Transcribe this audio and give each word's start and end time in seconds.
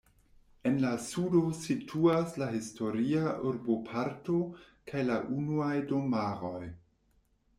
En 0.67 0.77
la 0.83 0.91
sudo 1.07 1.41
situas 1.65 2.31
la 2.43 2.47
historia 2.55 3.35
urboparto 3.49 4.37
kaj 4.93 5.05
la 5.11 5.17
unuaj 5.35 5.71
domaroj. 5.95 6.65